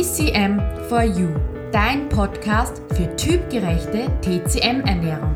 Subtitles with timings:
[0.00, 1.28] TCM for You,
[1.72, 5.34] dein Podcast für typgerechte TCM-Ernährung.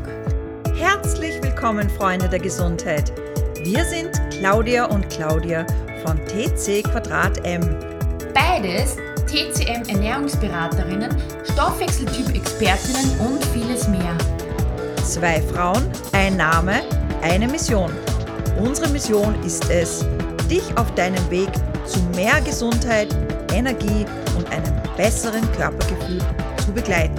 [0.75, 3.13] Herzlich willkommen, Freunde der Gesundheit.
[3.61, 5.67] Wir sind Claudia und Claudia
[6.03, 7.61] von TC Quadrat M.
[8.33, 8.97] Beides
[9.27, 11.15] TCM-Ernährungsberaterinnen,
[11.51, 14.17] Stoffwechseltyp-Expertinnen und vieles mehr.
[15.03, 16.81] Zwei Frauen, ein Name,
[17.21, 17.91] eine Mission.
[18.59, 20.03] Unsere Mission ist es,
[20.49, 21.51] dich auf deinem Weg
[21.85, 23.15] zu mehr Gesundheit,
[23.53, 26.21] Energie und einem besseren Körpergefühl
[26.63, 27.17] zu begleiten.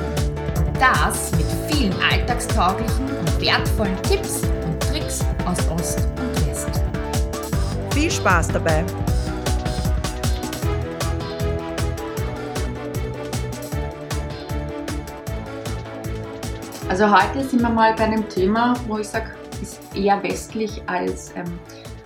[0.66, 6.82] Und das mit vielen alltagstauglichen und wertvollen Tipps und Tricks aus Ost und West.
[7.92, 8.84] Viel Spaß dabei!
[16.88, 19.26] Also heute sind wir mal bei einem Thema, wo ich sage,
[19.60, 21.58] ist eher westlich als ähm,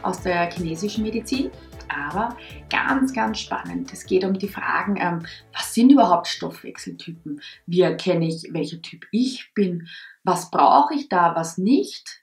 [0.02, 1.50] aus der chinesischen Medizin.
[1.90, 2.36] Aber
[2.68, 3.92] ganz, ganz spannend.
[3.92, 7.40] Es geht um die Fragen, ähm, was sind überhaupt Stoffwechseltypen?
[7.66, 9.88] Wie erkenne ich, welcher Typ ich bin?
[10.22, 12.22] Was brauche ich da, was nicht?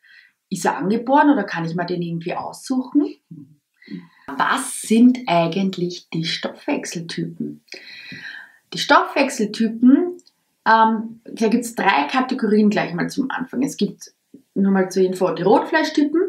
[0.49, 3.15] Ist er angeboren oder kann ich mir den irgendwie aussuchen?
[4.27, 7.63] Was sind eigentlich die Stoffwechseltypen?
[8.73, 10.17] Die Stoffwechseltypen,
[10.65, 13.61] ähm, da gibt es drei Kategorien gleich mal zum Anfang.
[13.63, 14.11] Es gibt
[14.53, 16.26] nur mal zur Info die Rotfleischtypen,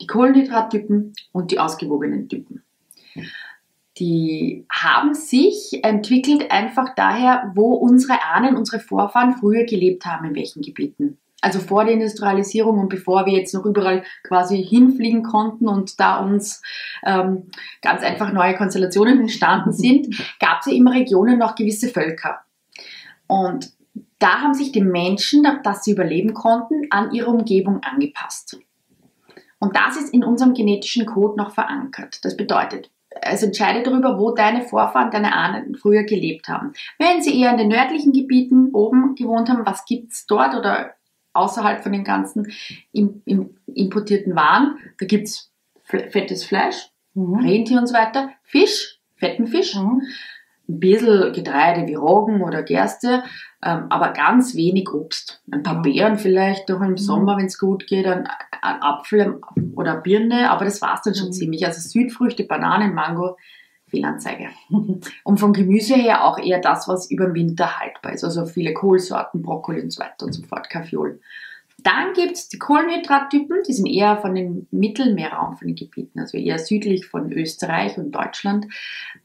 [0.00, 2.62] die Kohlenhydrattypen und die ausgewogenen Typen.
[3.98, 10.34] Die haben sich entwickelt einfach daher, wo unsere Ahnen, unsere Vorfahren früher gelebt haben, in
[10.34, 11.18] welchen Gebieten.
[11.42, 16.18] Also vor der Industrialisierung und bevor wir jetzt noch überall quasi hinfliegen konnten und da
[16.18, 16.62] uns
[17.04, 17.44] ähm,
[17.82, 22.40] ganz einfach neue Konstellationen entstanden sind, gab es ja immer Regionen noch gewisse Völker.
[23.26, 23.72] Und
[24.18, 28.58] da haben sich die Menschen, dass sie überleben konnten, an ihre Umgebung angepasst.
[29.60, 32.24] Und das ist in unserem genetischen Code noch verankert.
[32.24, 32.90] Das bedeutet,
[33.22, 36.72] es entscheidet darüber, wo deine Vorfahren, deine Ahnen früher gelebt haben.
[36.98, 40.94] Wenn sie eher in den nördlichen Gebieten oben gewohnt haben, was gibt's dort oder
[41.32, 42.52] außerhalb von den ganzen
[42.92, 44.78] importierten Waren?
[44.98, 45.52] Da gibt's
[45.84, 47.40] fettes Fleisch, mhm.
[47.40, 50.02] Rentier und so weiter, Fisch, fetten Fisch, mhm.
[50.68, 53.24] ein bisschen Getreide wie Roggen oder Gerste,
[53.62, 55.42] ähm, aber ganz wenig Obst.
[55.50, 56.98] Ein paar Beeren vielleicht noch im mhm.
[56.98, 58.28] Sommer, wenn es gut geht, ein,
[58.62, 59.40] Apfel
[59.74, 61.32] oder Birne, aber das war es dann schon mhm.
[61.32, 61.66] ziemlich.
[61.66, 63.36] Also Südfrüchte, Bananen, Mango,
[63.88, 64.48] Fehlanzeige.
[65.24, 68.24] Und vom Gemüse her auch eher das, was über den Winter haltbar ist.
[68.24, 71.20] Also viele Kohlsorten, Brokkoli und so weiter und so fort, Kaffeeol.
[71.82, 76.36] Dann gibt es die Kohlenhydrattypen, die sind eher von den Mittelmeerraum, von den Gebieten, also
[76.36, 78.66] eher südlich von Österreich und Deutschland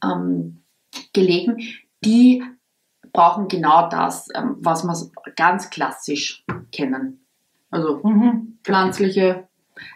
[0.02, 0.62] ähm,
[1.12, 1.58] gelegen.
[2.04, 2.42] Die
[3.12, 7.25] brauchen genau das, ähm, was wir ganz klassisch kennen.
[7.70, 8.58] Also mhm.
[8.62, 9.48] pflanzliche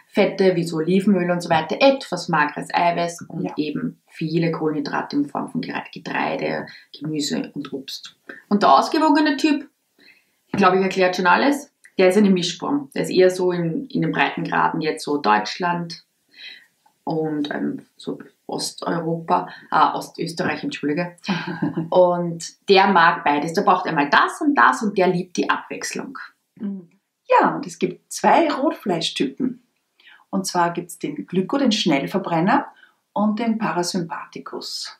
[0.07, 3.53] Fette wie so Olivenöl und so weiter, etwas mageres Eiweiß und ja.
[3.57, 6.67] eben viele Kohlenhydrate in Form von Getreide,
[6.97, 8.15] Gemüse und Obst.
[8.49, 9.69] Und der ausgewogene Typ,
[10.47, 12.89] ich glaube, ich erklärt schon alles, der ist eine Mischform.
[12.93, 16.03] Der ist eher so in, in den Breitengraden jetzt so Deutschland
[17.03, 21.15] und ähm, so Osteuropa, äh, Ostösterreich, entschuldige.
[21.89, 23.53] und der mag beides.
[23.53, 26.17] Der braucht einmal das und das und der liebt die Abwechslung.
[27.29, 29.63] Ja, und es gibt zwei Rotfleischtypen.
[30.29, 32.67] Und zwar gibt es den Glyko, den Schnellverbrenner,
[33.13, 34.97] und den Parasympathikus.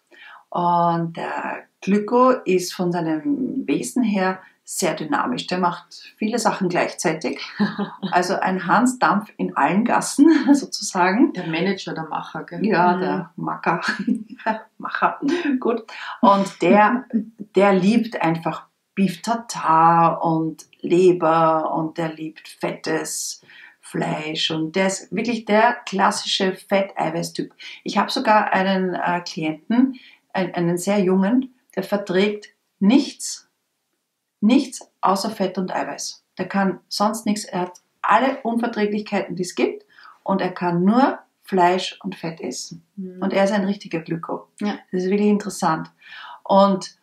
[0.50, 5.48] Und der Glyko ist von seinem Wesen her sehr dynamisch.
[5.48, 7.40] Der macht viele Sachen gleichzeitig.
[8.12, 11.32] Also ein Hans Dampf in allen Gassen sozusagen.
[11.34, 12.66] Der Manager, der Macher, gell?
[12.66, 13.80] Ja, der Macker.
[14.78, 15.20] Macher.
[15.60, 15.84] Gut.
[16.20, 17.06] Und der,
[17.56, 23.42] der liebt einfach Beef Tartar und Leber und der liebt fettes
[23.80, 27.54] Fleisch und der ist wirklich der klassische Fetteiweiß-Typ.
[27.84, 30.00] Ich habe sogar einen äh, Klienten,
[30.34, 32.50] einen, einen sehr jungen, der verträgt
[32.80, 33.52] nichts
[34.42, 36.24] nichts außer Fett und Eiweiß.
[36.38, 37.46] Der kann sonst nichts.
[37.46, 39.86] Er hat alle Unverträglichkeiten, die es gibt
[40.24, 42.84] und er kann nur Fleisch und Fett essen.
[42.96, 43.22] Mhm.
[43.22, 44.48] Und er ist ein richtiger Glyko.
[44.60, 44.80] Ja.
[44.92, 45.92] Das ist wirklich interessant.
[46.44, 46.98] Und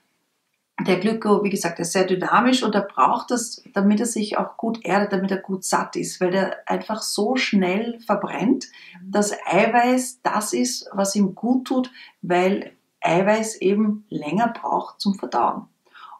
[0.80, 4.56] der Glyko, wie gesagt, ist sehr dynamisch und er braucht das, damit er sich auch
[4.56, 8.66] gut erdet, damit er gut satt ist, weil er einfach so schnell verbrennt,
[9.02, 9.10] mhm.
[9.10, 11.90] dass Eiweiß das ist, was ihm gut tut,
[12.22, 15.66] weil Eiweiß eben länger braucht zum Verdauen.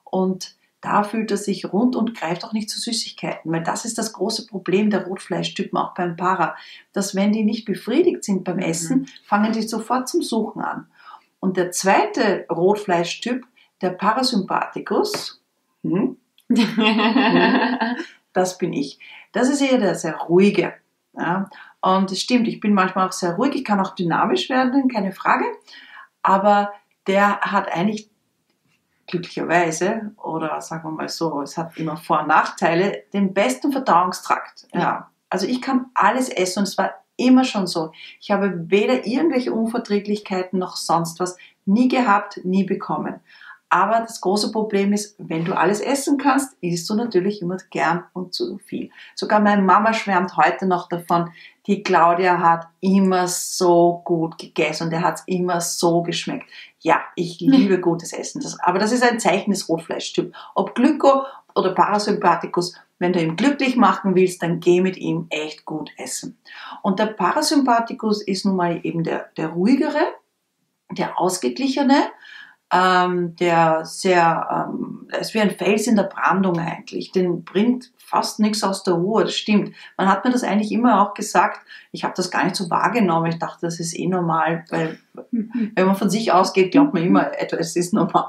[0.05, 3.99] Und da fühlt er sich rund und greift auch nicht zu Süßigkeiten, weil das ist
[3.99, 6.57] das große Problem der Rotfleischtypen auch beim Para,
[6.93, 9.07] dass wenn die nicht befriedigt sind beim Essen, mhm.
[9.25, 10.87] fangen die sofort zum Suchen an.
[11.41, 13.47] Und der zweite Rotfleischtyp,
[13.81, 15.43] der Parasympathikus,
[15.83, 16.17] hm,
[18.33, 18.99] das bin ich.
[19.33, 20.75] Das ist eher der sehr ruhige.
[21.17, 21.51] Ja.
[21.81, 25.13] Und es stimmt, ich bin manchmal auch sehr ruhig, ich kann auch dynamisch werden, keine
[25.13, 25.45] Frage,
[26.23, 26.73] aber
[27.07, 28.11] der hat eigentlich
[29.07, 34.67] glücklicherweise, oder sagen wir mal so, es hat immer Vor- und Nachteile, den besten Verdauungstrakt.
[34.73, 34.81] Ja.
[34.81, 35.11] Ja.
[35.31, 37.93] Also ich kann alles essen und es war immer schon so.
[38.21, 41.37] Ich habe weder irgendwelche Unverträglichkeiten noch sonst was
[41.67, 43.21] nie gehabt, nie bekommen.
[43.71, 48.05] Aber das große Problem ist, wenn du alles essen kannst, isst du natürlich immer gern
[48.15, 48.91] und zu viel.
[49.15, 51.31] Sogar meine Mama schwärmt heute noch davon,
[51.67, 56.49] die Claudia hat immer so gut gegessen und der hat es immer so geschmeckt.
[56.81, 58.41] Ja, ich liebe gutes Essen.
[58.41, 60.35] Das, aber das ist ein Zeichen des Rotfleischtyp.
[60.55, 61.25] Ob Glyko
[61.55, 66.39] oder Parasympathikus, wenn du ihn glücklich machen willst, dann geh mit ihm echt gut essen.
[66.83, 70.15] Und der Parasympathikus ist nun mal eben der, der ruhigere,
[70.91, 72.11] der ausgeglichene,
[72.71, 77.13] ähm, der sehr, ähm, der ist wie ein Fels in der Brandung eigentlich.
[77.13, 79.75] Den bringt fast nichts aus der Ruhe, das stimmt.
[79.97, 81.61] Man hat mir das eigentlich immer auch gesagt.
[81.93, 83.31] Ich habe das gar nicht so wahrgenommen.
[83.31, 84.99] Ich dachte, das ist eh normal, weil
[85.31, 88.29] wenn man von sich ausgeht, glaubt man immer, etwas ist normal.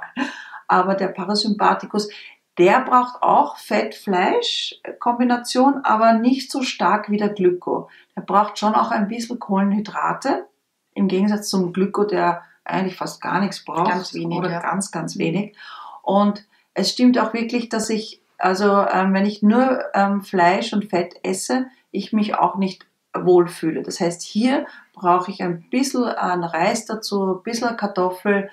[0.68, 2.10] Aber der Parasympathikus,
[2.58, 7.90] der braucht auch Fett-Fleisch-Kombination, aber nicht so stark wie der Glyko.
[8.16, 10.46] Der braucht schon auch ein bisschen Kohlenhydrate,
[10.94, 14.60] im Gegensatz zum Glyko, der eigentlich fast gar nichts braucht Ganz wenig, oder ja.
[14.62, 15.56] ganz, ganz wenig.
[16.02, 20.90] Und es stimmt auch wirklich, dass ich, also ähm, wenn ich nur ähm, Fleisch und
[20.90, 23.82] Fett esse, ich mich auch nicht wohlfühle.
[23.82, 28.50] Das heißt, hier brauche ich ein bisschen an Reis dazu, ein bisschen Kartoffel,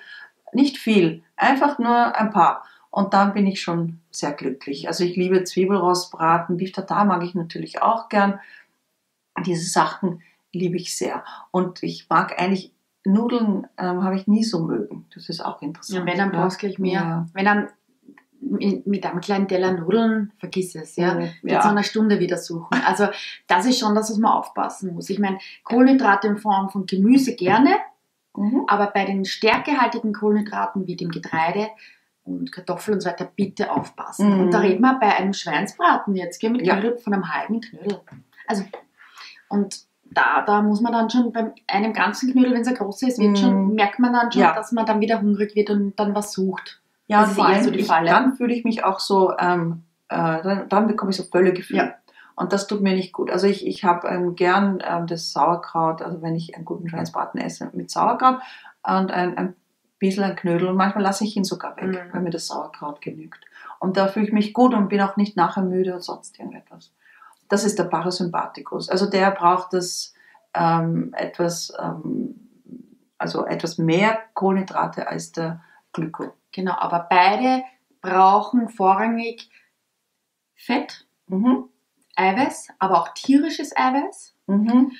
[0.53, 2.63] nicht viel, einfach nur ein paar.
[2.89, 4.87] Und dann bin ich schon sehr glücklich.
[4.87, 8.39] Also ich liebe Zwiebelrostbraten, Beef Tartar mag ich natürlich auch gern.
[9.45, 11.23] Diese Sachen liebe ich sehr.
[11.51, 12.71] Und ich mag eigentlich
[13.07, 15.05] Nudeln, ähm, habe ich nie so mögen.
[15.13, 15.99] Das ist auch interessant.
[15.99, 16.91] Ja, wenn, dann brauchst du gleich mehr.
[17.01, 17.25] Ja.
[17.33, 17.67] Wenn dann
[18.39, 21.15] mit einem kleinen Teller Nudeln, vergiss es, ja.
[21.15, 21.57] Mhm, Jetzt ja.
[21.63, 22.79] noch eine Stunde wieder suchen.
[22.85, 23.07] Also
[23.47, 25.09] das ist schon das, was man aufpassen muss.
[25.09, 27.71] Ich meine, Kohlenhydrate in Form von Gemüse gerne,
[28.35, 28.65] Mhm.
[28.67, 31.69] aber bei den stärkehaltigen Kohlenhydraten wie dem Getreide
[32.23, 34.31] und Kartoffeln und so weiter bitte aufpassen.
[34.31, 34.39] Mhm.
[34.41, 36.75] Und da reden wir bei einem Schweinsbraten jetzt, gell, mit Ja.
[36.75, 37.99] Knödel von einem halben Knödel.
[38.45, 38.63] Also,
[39.49, 39.79] und
[40.11, 43.19] da, da muss man dann schon bei einem ganzen Knödel, wenn es ein großer ist,
[43.19, 43.35] wird Mhm.
[43.35, 44.53] schon, merkt man dann schon, Ja.
[44.53, 46.81] dass man dann wieder hungrig wird und dann was sucht.
[47.07, 48.09] Ja, Das vor allem, so die ich, Falle.
[48.09, 51.77] dann fühle ich mich auch so, ähm, äh, dann, dann bekomme ich so Völlegefühl.
[51.77, 51.93] Ja.
[52.35, 53.31] Und das tut mir nicht gut.
[53.31, 57.39] Also ich, ich habe ähm, gern ähm, das Sauerkraut, also wenn ich einen guten Schweinsbraten
[57.41, 58.39] esse mit Sauerkraut
[58.83, 59.55] und ein, ein
[59.99, 62.13] bisschen ein Knödel und manchmal lasse ich ihn sogar weg, Mhm.
[62.13, 63.39] weil mir das Sauerkraut genügt.
[63.79, 66.91] Und da fühle ich mich gut und bin auch nicht nachher müde oder sonst irgendetwas.
[67.49, 68.89] Das ist der Parasympathikus.
[68.89, 70.13] Also der braucht das
[70.53, 72.49] ähm, etwas, ähm,
[73.17, 75.63] also etwas mehr Kohlenhydrate als der
[75.93, 76.33] Glyko.
[76.51, 77.63] Genau, aber beide
[78.01, 79.49] brauchen vorrangig
[80.55, 81.69] Fett, Mhm.
[82.15, 84.91] Eiweiß, aber auch tierisches Eiweiß, Mhm.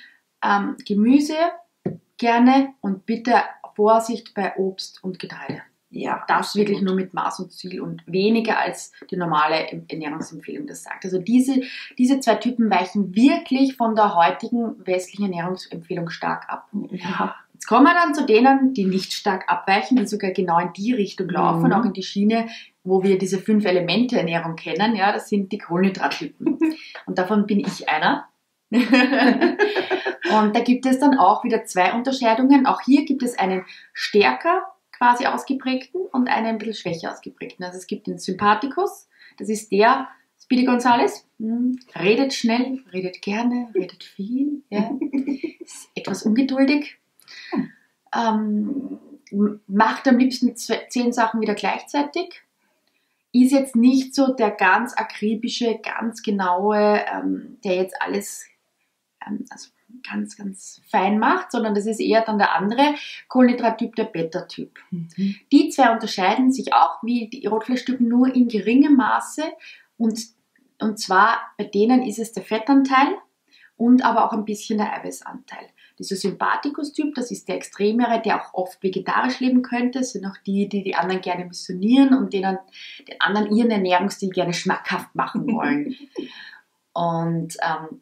[0.43, 1.35] ähm, Gemüse
[2.17, 3.35] gerne und bitte
[3.75, 5.61] Vorsicht bei Obst und Getreide.
[5.89, 6.23] Ja.
[6.27, 11.05] Das wirklich nur mit Maß und Ziel und weniger als die normale Ernährungsempfehlung das sagt.
[11.05, 11.61] Also diese,
[11.97, 16.67] diese zwei Typen weichen wirklich von der heutigen westlichen Ernährungsempfehlung stark ab.
[16.91, 17.35] Ja.
[17.53, 20.93] Jetzt kommen wir dann zu denen, die nicht stark abweichen, die sogar genau in die
[20.93, 21.73] Richtung laufen, Mhm.
[21.73, 22.49] auch in die Schiene,
[22.83, 24.95] wo wir diese fünf Elemente Ernährung kennen.
[24.95, 26.59] Ja, das sind die Kohlenhydrattypen.
[27.07, 28.27] Und davon bin ich einer.
[28.71, 32.65] und da gibt es dann auch wieder zwei Unterscheidungen.
[32.65, 33.63] Auch hier gibt es einen
[33.93, 34.63] stärker
[34.97, 37.65] quasi ausgeprägten und einen ein bisschen schwächer ausgeprägten.
[37.65, 40.07] Also es gibt den Sympathikus, das ist der,
[40.39, 44.91] Speedy Gonzales, hm, redet schnell, redet gerne, redet viel, ja.
[45.59, 46.97] ist etwas ungeduldig,
[48.15, 48.99] ähm,
[49.67, 52.41] macht am liebsten zehn Sachen wieder gleichzeitig,
[53.33, 58.45] ist jetzt nicht so der ganz akribische, ganz genaue, ähm, der jetzt alles
[59.25, 59.69] ähm, also
[60.09, 62.95] ganz, ganz fein macht, sondern das ist eher dann der andere
[63.27, 64.77] Kohlenhydrattyp, der Beta-Typ.
[64.91, 65.35] Mhm.
[65.51, 69.43] Die zwei unterscheiden sich auch wie die Rotfleischtypen nur in geringem Maße
[69.97, 70.19] und,
[70.79, 73.15] und zwar bei denen ist es der Fettanteil
[73.77, 75.67] und aber auch ein bisschen der Eiweißanteil.
[75.99, 80.37] Dieser Sympathikus-Typ, das ist der Extremere, der auch oft vegetarisch leben könnte, das sind auch
[80.45, 82.57] die, die die anderen gerne missionieren und denen,
[83.07, 85.95] den anderen ihren Ernährungsstil gerne schmackhaft machen wollen.
[86.93, 88.01] und ähm,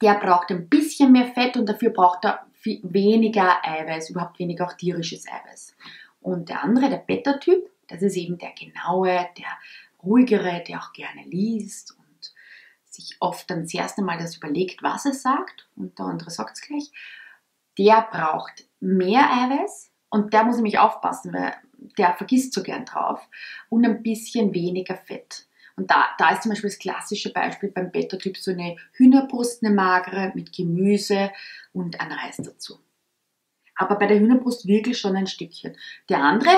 [0.00, 4.74] der braucht ein bisschen mehr Fett und dafür braucht er weniger Eiweiß, überhaupt weniger auch
[4.74, 5.76] tierisches Eiweiß.
[6.20, 9.58] Und der andere, der Beta-Typ, das ist eben der genaue, der
[10.02, 12.34] ruhigere, der auch gerne liest und
[12.84, 16.56] sich oft dann das erste Mal das überlegt, was es sagt und der andere sagt
[16.56, 16.90] es gleich.
[17.78, 21.54] Der braucht mehr Eiweiß und der muss nämlich aufpassen, weil
[21.96, 23.26] der vergisst so gern drauf
[23.68, 25.46] und ein bisschen weniger Fett.
[25.76, 29.74] Und da, da ist zum Beispiel das klassische Beispiel beim Beta-Typ so eine Hühnerbrust, eine
[29.74, 31.30] magere mit Gemüse
[31.72, 32.78] und ein Reis dazu.
[33.76, 35.74] Aber bei der Hühnerbrust wirklich schon ein Stückchen.
[36.10, 36.50] Der andere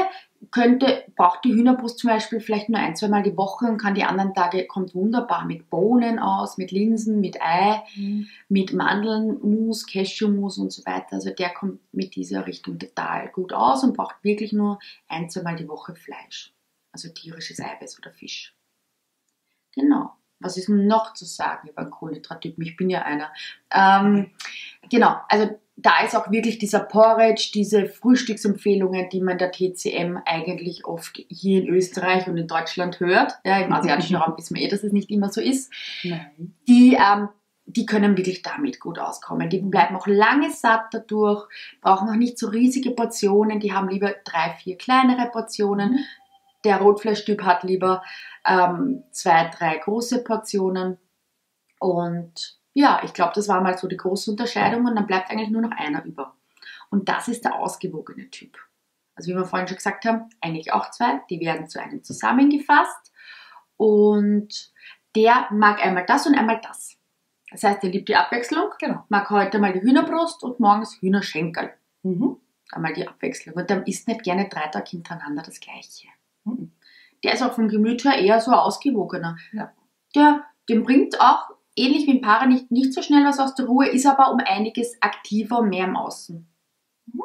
[0.50, 3.94] könnte, braucht die Hühnerbrust zum Beispiel vielleicht nur ein, zwei Mal die Woche und kann
[3.94, 8.26] die anderen Tage, kommt wunderbar mit Bohnen aus, mit Linsen, mit Ei, Mhm.
[8.48, 11.12] mit Mandeln, Mus, Cashewmus und so weiter.
[11.12, 15.42] Also der kommt mit dieser Richtung total gut aus und braucht wirklich nur ein, zwei
[15.42, 16.52] Mal die Woche Fleisch.
[16.90, 18.52] Also tierisches Eiweiß oder Fisch.
[19.74, 20.12] Genau.
[20.40, 22.64] Was ist noch zu sagen über einen Kohlenhydrattypen?
[22.64, 23.32] Ich bin ja einer.
[23.70, 24.30] Ähm,
[24.90, 30.84] genau, also da ist auch wirklich dieser Porridge, diese Frühstücksempfehlungen, die man der TCM eigentlich
[30.84, 33.32] oft hier in Österreich und in Deutschland hört.
[33.44, 35.72] Ja, im asiatischen Raum wissen wir eh, dass es nicht immer so ist
[36.04, 36.54] Nein.
[36.68, 37.28] die, ähm,
[37.64, 39.48] die können wirklich damit gut auskommen.
[39.48, 41.48] Die bleiben auch lange satt dadurch,
[41.80, 46.00] brauchen auch nicht so riesige Portionen, die haben lieber drei, vier kleinere Portionen.
[46.64, 48.02] Der Rotfleischtyp hat lieber
[48.46, 50.98] ähm, zwei, drei große Portionen.
[51.78, 55.50] Und ja, ich glaube, das war mal so die große Unterscheidung und dann bleibt eigentlich
[55.50, 56.36] nur noch einer über.
[56.90, 58.56] Und das ist der ausgewogene Typ.
[59.14, 63.12] Also wie wir vorhin schon gesagt haben, eigentlich auch zwei, die werden zu einem zusammengefasst
[63.76, 64.72] und
[65.14, 66.96] der mag einmal das und einmal das.
[67.50, 69.04] Das heißt, er liebt die Abwechslung, Genau.
[69.10, 71.74] mag heute mal die Hühnerbrust und morgen das Hühnerschenkel.
[72.02, 72.38] Mhm.
[72.70, 73.54] Einmal die Abwechslung.
[73.54, 76.08] Und dann isst nicht gerne drei Tage hintereinander das Gleiche.
[76.44, 76.72] Mhm.
[77.24, 79.36] Der ist auch vom Gemüt her eher so ausgewogener.
[79.52, 79.72] Ja.
[80.14, 83.66] Der, dem bringt auch, ähnlich wie ein Para, nicht, nicht so schnell was aus der
[83.66, 86.46] Ruhe, ist aber um einiges aktiver und mehr im Außen.
[87.06, 87.22] Mhm.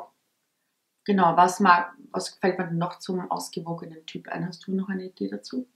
[1.05, 4.45] Genau, was, mag, was gefällt mir denn noch zum ausgewogenen Typ ein?
[4.45, 5.67] Hast du noch eine Idee dazu?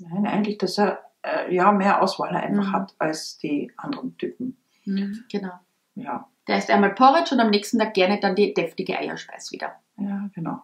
[0.00, 2.72] Nein, eigentlich, dass er äh, ja mehr Auswahl einfach Mhm.
[2.72, 4.56] hat als die anderen Typen.
[4.84, 5.52] Genau.
[5.94, 9.80] Ja, Der isst einmal Porridge und am nächsten Tag gerne dann die deftige Eierspeis wieder.
[9.98, 10.62] ja, genau.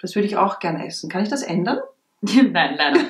[0.00, 1.10] Das würde ich auch gerne essen.
[1.10, 1.78] Kann ich das ändern?
[2.22, 3.00] nein, leider.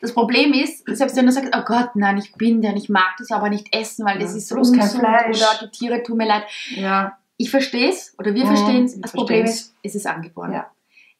[0.00, 2.88] Das Problem ist, selbst wenn du sagst, oh Gott, nein, ich bin der und ich
[2.88, 5.36] mag das aber nicht essen, weil das Ja, ist so kein ungesund Fleisch.
[5.38, 6.44] oder die Tiere tun mir leid.
[6.76, 7.18] Ja.
[7.36, 9.00] Ich verstehe es oder wir Mhm, verstehen es.
[9.00, 10.52] Das Problem ist, es ist angeboren.
[10.52, 10.70] Ja.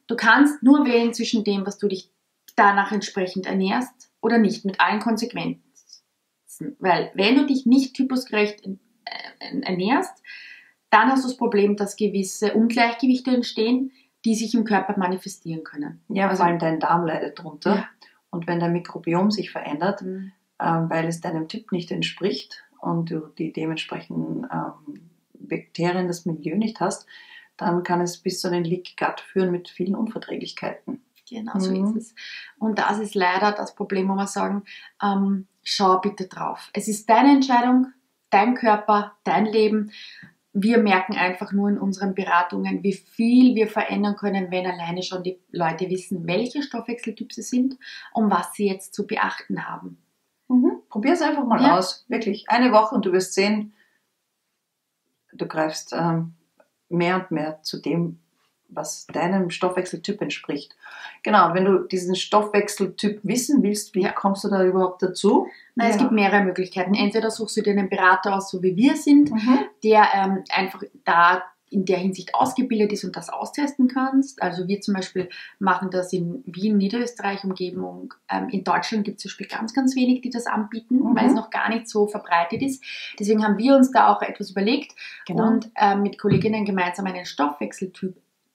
[0.06, 2.11] Du kannst nur wählen zwischen dem, was du dich
[2.56, 5.62] danach entsprechend ernährst oder nicht, mit allen Konsequenzen.
[6.78, 10.12] Weil wenn du dich nicht typusgerecht äh, ernährst,
[10.90, 13.90] dann hast du das Problem, dass gewisse Ungleichgewichte entstehen,
[14.25, 16.02] die sich im Körper manifestieren können.
[16.09, 17.75] Ja, Also- vor allem dein Darm leidet drunter.
[17.76, 17.88] Ja.
[18.31, 23.28] Und wenn dein Mikrobiom sich verändert, ähm, weil es deinem Typ nicht entspricht und du
[23.38, 27.07] die dementsprechenden ähm, Bakterien, das Milieu nicht hast,
[27.57, 31.02] dann kann es bis zu den Leak Gut führen mit vielen Unverträglichkeiten.
[31.28, 31.97] Genau, so Mhm.
[31.97, 32.14] ist es.
[32.59, 34.64] Und das ist leider das Problem, wo wir sagen,
[35.02, 36.71] ähm, schau bitte drauf.
[36.73, 37.93] Es ist deine Entscheidung,
[38.31, 39.93] dein Körper, dein Leben.
[40.56, 45.25] Wir merken einfach nur in unseren Beratungen, wie viel wir verändern können, wenn alleine schon
[45.25, 47.76] die Leute wissen, welche Stoffwechseltyp sie sind
[48.12, 49.99] und was sie jetzt zu beachten haben.
[50.88, 51.76] Probier es einfach mal Ja.
[51.76, 52.04] aus.
[52.08, 52.49] Wirklich.
[52.49, 53.75] Eine Woche und du wirst sehen,
[55.32, 56.34] du greifst ähm,
[56.88, 58.20] mehr und mehr zu dem,
[58.68, 60.75] was deinem Stoffwechseltyp entspricht.
[61.23, 64.12] Genau, wenn du diesen Stoffwechseltyp wissen willst, wie Ja.
[64.12, 65.47] kommst du da überhaupt dazu?
[65.76, 66.02] Es Ja.
[66.02, 66.94] gibt mehrere Möglichkeiten.
[66.94, 69.59] Entweder suchst du dir einen Berater aus, so wie wir sind, Mhm.
[69.83, 74.40] der ähm, einfach da in der Hinsicht ausgebildet ist und das austesten kannst.
[74.40, 75.28] Also wir zum Beispiel
[75.59, 78.14] machen das in Wien, Niederösterreich, Umgebung.
[78.30, 81.16] Ähm, in Deutschland gibt es zum Beispiel ganz, ganz wenig, die das anbieten, Mhm.
[81.16, 82.85] weil es noch gar nicht so verbreitet ist.
[83.18, 84.92] Deswegen haben wir uns da auch etwas überlegt
[85.26, 85.49] Genau.
[85.49, 87.25] und ähm, mit Kolleginnen gemeinsam einen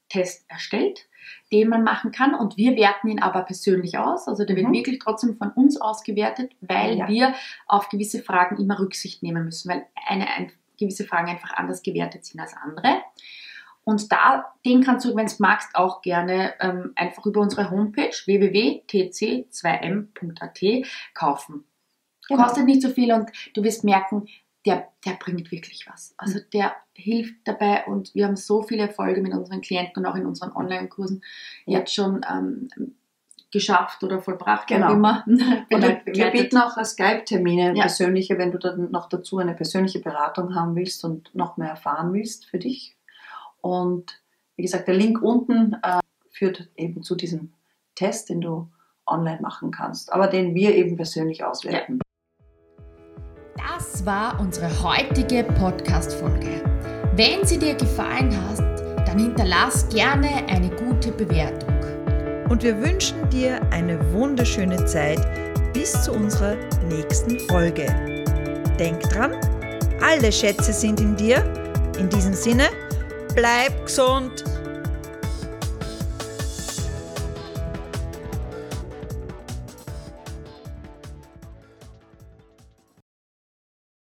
[0.10, 1.08] Stoffwechseltyp-Test erstellt,
[1.52, 2.34] den man machen kann.
[2.36, 4.28] Und wir werten ihn aber persönlich aus.
[4.28, 4.74] Also der wird Mhm.
[4.74, 7.08] wirklich trotzdem von uns ausgewertet, weil Ja.
[7.08, 7.34] wir
[7.68, 12.26] auf gewisse Fragen immer Rücksicht nehmen müssen, weil eine, ein, gewisse Fragen einfach anders gewertet
[12.26, 13.02] sind als andere.
[13.84, 18.12] Und da, den kannst du, wenn du magst, auch gerne ähm, einfach über unsere Homepage
[18.26, 20.60] www.tc2m.at
[21.14, 21.64] kaufen.
[22.28, 22.44] Genau.
[22.44, 24.28] Kostet nicht so viel und du wirst merken,
[24.66, 26.14] der, der bringt wirklich was.
[26.18, 30.16] Also der hilft dabei und wir haben so viele Erfolge mit unseren Klienten und auch
[30.16, 31.24] in unseren Online-Kursen
[31.66, 31.80] Ja.
[31.80, 32.68] jetzt schon ähm,
[33.52, 34.94] geschafft oder vollbracht, Genau.
[34.94, 35.24] immer.
[35.26, 35.38] Und
[35.70, 37.82] Bin wir, bieten auch Skype-Termine, Ja.
[37.84, 42.14] persönliche, wenn du dann noch dazu eine persönliche Beratung haben willst und noch mehr erfahren
[42.14, 42.96] willst für dich.
[43.62, 44.22] Und
[44.56, 46.00] wie gesagt, der Link unten äh,
[46.30, 47.54] führt eben zu diesem
[47.96, 48.70] Test, den du
[49.06, 52.00] online machen kannst, aber den wir eben persönlich auswerten.
[52.00, 52.09] Das
[54.10, 56.64] war unsere heutige Podcast-Folge.
[57.16, 61.70] Wenn sie dir gefallen hat, dann hinterlass gerne eine gute Bewertung.
[62.50, 65.20] Und wir wünschen dir eine wunderschöne Zeit
[65.74, 66.56] bis zu unserer
[66.88, 67.86] nächsten Folge.
[68.80, 69.36] Denk dran,
[70.02, 71.44] alle Schätze sind in dir.
[72.00, 72.70] In diesem Sinne,
[73.36, 74.44] bleib gesund